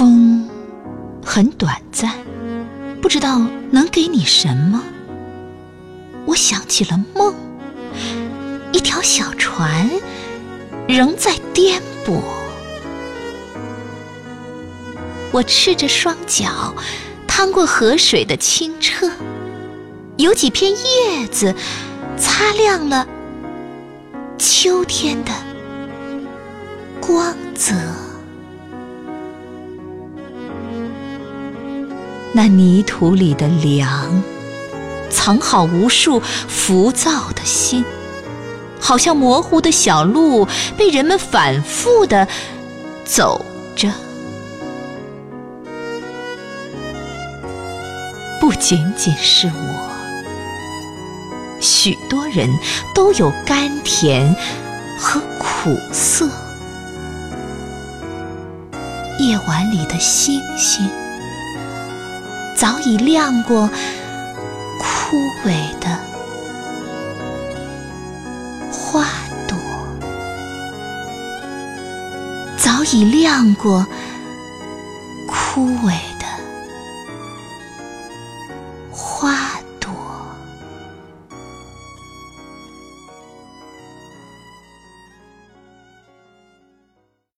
[0.00, 0.48] 风
[1.22, 2.10] 很短暂，
[3.02, 3.38] 不知道
[3.70, 4.82] 能给你什么。
[6.24, 7.34] 我想起了梦，
[8.72, 9.90] 一条小船
[10.88, 12.18] 仍在颠簸。
[15.32, 16.74] 我赤着双脚
[17.26, 19.10] 趟过河水的清澈，
[20.16, 21.54] 有几片叶子
[22.16, 23.06] 擦亮了
[24.38, 25.32] 秋天的
[27.02, 27.74] 光泽。
[32.32, 34.22] 那泥土里的凉，
[35.10, 37.84] 藏好无数浮躁的心，
[38.80, 42.28] 好像模糊的小路，被人们反复的
[43.04, 43.44] 走
[43.74, 43.92] 着。
[48.40, 49.90] 不仅仅是我，
[51.60, 52.48] 许多人
[52.94, 54.34] 都有甘甜
[54.98, 56.28] 和苦涩。
[59.18, 60.88] 夜晚里的星星。
[62.60, 63.70] 早已亮过
[64.78, 65.16] 枯
[65.46, 65.88] 萎的
[68.70, 69.06] 花
[69.48, 69.56] 朵，
[72.58, 73.86] 早已亮过
[75.26, 76.09] 枯萎。